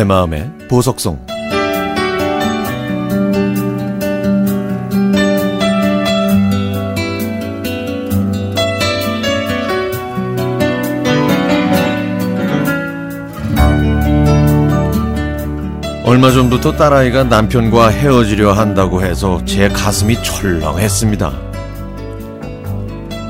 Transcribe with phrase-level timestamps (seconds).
[0.00, 1.18] 내 마음의 보석성
[16.06, 21.30] 얼마 전부터 딸아이가 남편과 헤어지려 한다고 해서 제 가슴이 철렁했습니다.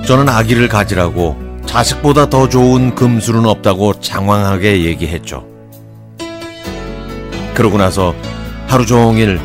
[0.06, 5.49] 저는 아기를 가지라고 자식보다 더 좋은 금술은 없다고 장황하게 얘기했죠.
[7.60, 8.14] 그러고 나서
[8.68, 9.38] 하루 종일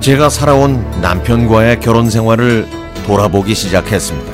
[0.00, 2.68] 제가 살아온 남편과의 결혼 생활을
[3.06, 4.30] 돌아보기 시작했습니다.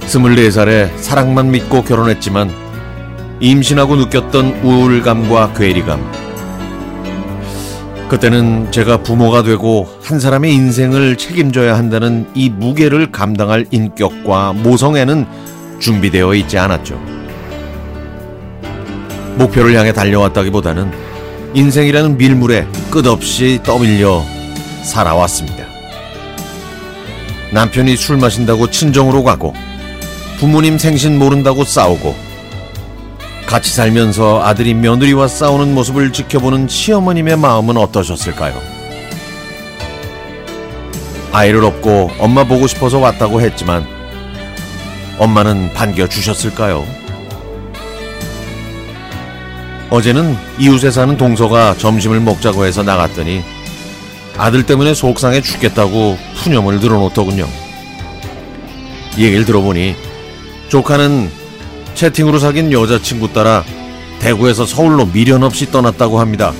[0.00, 2.50] 24살에 사랑만 믿고 결혼했지만
[3.40, 6.00] 임신하고 느꼈던 우울감과 괴리감.
[8.08, 15.26] 그때는 제가 부모가 되고 한 사람의 인생을 책임져야 한다는 이 무게를 감당할 인격과 모성애는
[15.78, 17.15] 준비되어 있지 않았죠.
[19.36, 20.92] 목표를 향해 달려왔다기보다는
[21.54, 24.22] 인생이라는 밀물에 끝없이 떠밀려
[24.82, 25.64] 살아왔습니다.
[27.52, 29.54] 남편이 술 마신다고 친정으로 가고
[30.38, 32.14] 부모님 생신 모른다고 싸우고
[33.46, 38.60] 같이 살면서 아들이 며느리와 싸우는 모습을 지켜보는 시어머님의 마음은 어떠셨을까요?
[41.32, 43.86] 아이를 업고 엄마 보고 싶어서 왔다고 했지만
[45.18, 46.84] 엄마는 반겨 주셨을까요?
[49.90, 53.42] 어제는 이웃에 사는 동서가 점심을 먹자고 해서 나갔더니
[54.36, 57.46] 아들 때문에 속상해 죽겠다고 푸념을 늘어놓더군요.
[59.16, 59.94] 얘기를 들어보니
[60.68, 61.30] 조카는
[61.94, 63.64] 채팅으로 사귄 여자친구 따라
[64.18, 66.52] 대구에서 서울로 미련 없이 떠났다고 합니다.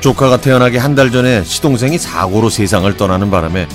[0.00, 3.66] 조카가 태어나기 한 달 전에 시동생이 사고로 세상을 떠나는 바람에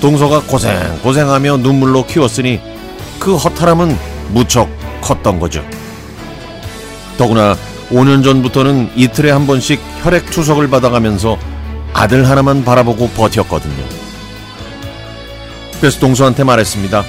[0.00, 2.60] 동서가 고생 고생하며 눈물로 키웠으니
[3.18, 3.96] 그 허탈함은
[4.30, 4.68] 무척
[5.00, 5.64] 컸던 거죠.
[7.16, 7.56] 더구나
[7.90, 11.38] 5년 전부터는 이틀에 한 번씩 혈액 투석을 받아가면서
[11.92, 13.84] 아들 하나만 바라보고 버텼거든요.
[15.78, 17.04] 그래서 동서한테 말했습니다.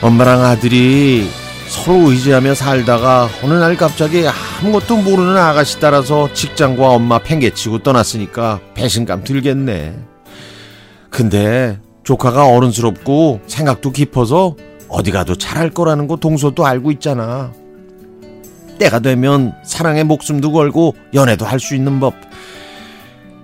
[0.00, 1.28] 엄마랑 아들이
[1.68, 9.24] 서로 의지하며 살다가 어느 날 갑자기 아무것도 모르는 아가씨 따라서 직장과 엄마 팽개치고 떠났으니까 배신감
[9.24, 9.96] 들겠네.
[11.08, 14.56] 근데 조카가 어른스럽고 생각도 깊어서
[14.88, 17.52] 어디 가도 잘할 거라는 거 동서도 알고 있잖아.
[18.82, 22.14] 때가 되면 사랑에 목숨도 걸고 연애도 할 수 있는 법.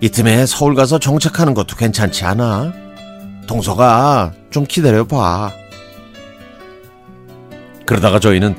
[0.01, 2.73] 이 틈에 서울 가서 정착하는 것도 괜찮지 않아?
[3.47, 5.53] 동서가 좀 기다려봐.
[7.87, 8.57] 그러다가 저희는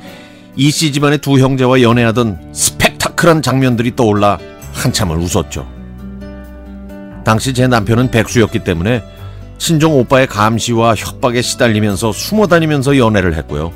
[0.56, 4.38] 이 씨 집안의 두 형제와 연애하던 스펙타클한 장면들이 떠올라
[4.72, 5.68] 한참을 웃었죠.
[7.24, 9.02] 당시 제 남편은 백수였기 때문에
[9.58, 13.70] 친정 오빠의 감시와 협박에 시달리면서 숨어 다니면서 연애를 했고요.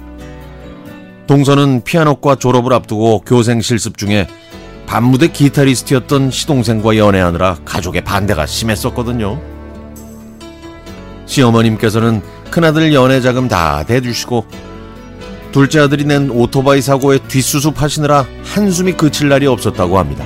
[1.26, 4.28] 동서는 피아노과 졸업을 앞두고 교생 실습 중에
[4.86, 9.40] 밤무대 기타리스트였던 시동생과 연애하느라 가족의 반대가 심했었거든요.
[11.26, 14.46] 시어머님께서는 큰아들 연애 자금 다 대주시고
[15.52, 20.24] 둘째 아들이 낸 오토바이 사고에 뒷수습 하시느라 한숨이 그칠 날이 없었다고 합니다.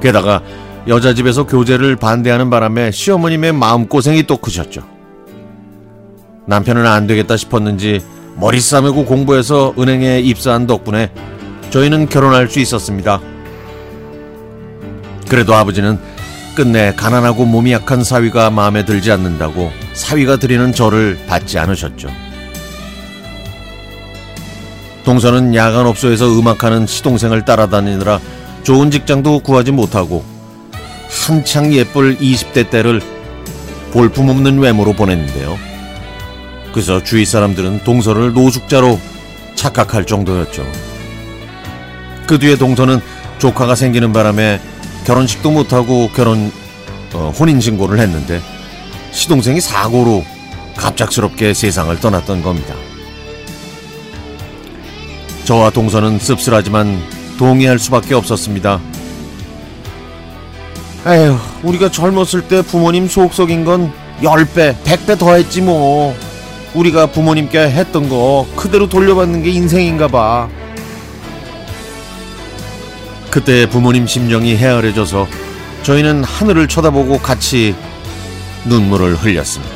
[0.00, 0.42] 게다가
[0.86, 4.82] 여자 집에서 교제를 반대하는 바람에 시어머님의 마음고생이 또 크셨죠.
[6.46, 8.00] 남편은 안 되겠다 싶었는지
[8.36, 11.10] 머리 싸매고 공부해서 은행에 입사한 덕분에
[11.70, 13.20] 저희는 결혼할 수 있었습니다.
[15.28, 15.98] 그래도 아버지는
[16.54, 22.08] 끝내 가난하고 몸이 약한 사위가 마음에 들지 않는다고 사위가 드리는 저를 받지 않으셨죠.
[25.04, 28.20] 동서는 야간업소에서 음악하는 시동생을 따라다니느라
[28.64, 30.24] 좋은 직장도 구하지 못하고
[31.26, 33.00] 한창 예쁠 20대 때를
[33.92, 35.75] 볼품없는 외모로 보냈는데요.
[36.72, 39.00] 그래서 주위 사람들은 동서를 노숙자로
[39.54, 40.66] 착각할 정도였죠.
[42.26, 43.00] 그 뒤에 동서는
[43.38, 44.60] 조카가 생기는 바람에
[45.06, 46.50] 결혼식도 못하고 결혼
[47.14, 48.40] 어, 혼인신고를 했는데
[49.12, 50.24] 시동생이 사고로
[50.76, 52.74] 갑작스럽게 세상을 떠났던 겁니다.
[55.44, 57.00] 저와 동서는 씁쓸하지만
[57.38, 58.80] 동의할 수밖에 없었습니다.
[61.06, 63.92] 에휴, 우리가 젊었을 때 부모님 속속인 건
[64.22, 66.16] 10배, 100배 더 했지 뭐.
[66.76, 70.48] 우리가 부모님께 했던 거 그대로 돌려받는 게 인생인가 봐.
[73.30, 75.26] 그때 부모님 심정이 헤아려져서
[75.82, 77.74] 저희는 하늘을 쳐다보고 같이
[78.66, 79.74] 눈물을 흘렸습니다.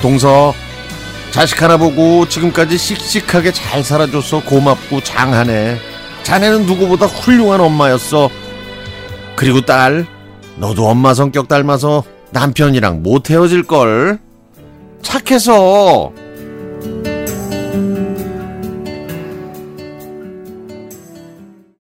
[0.00, 0.54] 동서,
[1.30, 5.78] 자식 하나 보고 지금까지 씩씩하게 잘 살아줘서 고맙고 장하네.
[6.22, 8.30] 자네는 누구보다 훌륭한 엄마였어.
[9.34, 10.06] 그리고 딸,
[10.56, 14.18] 너도 엄마 성격 닮아서 남편이랑 못 헤어질 걸.
[15.02, 16.12] 착해서